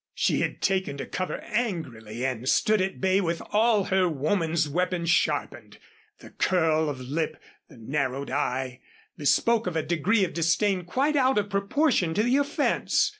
[0.15, 5.11] She had taken to cover angrily and stood at bay with all her woman's weapons
[5.11, 5.77] sharpened.
[6.21, 7.39] The curl of lip
[7.69, 8.79] and narrowed eye
[9.15, 13.09] bespoke a degree of disdain quite out of proportion to the offense.